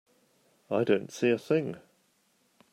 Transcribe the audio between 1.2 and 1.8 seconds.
a thing.